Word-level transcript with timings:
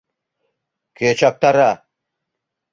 Кӧ 0.97 1.07
чактара? 1.19 1.71